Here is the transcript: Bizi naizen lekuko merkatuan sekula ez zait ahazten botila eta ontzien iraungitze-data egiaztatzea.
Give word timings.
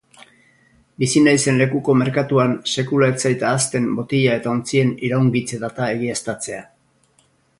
Bizi 1.01 1.21
naizen 1.25 1.59
lekuko 1.61 1.93
merkatuan 1.99 2.55
sekula 2.75 3.11
ez 3.13 3.17
zait 3.27 3.45
ahazten 3.51 3.85
botila 3.99 4.39
eta 4.41 4.53
ontzien 4.55 4.97
iraungitze-data 5.09 5.93
egiaztatzea. 5.99 6.65